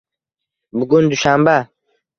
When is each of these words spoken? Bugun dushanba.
Bugun 0.79 1.13
dushanba. 1.15 1.59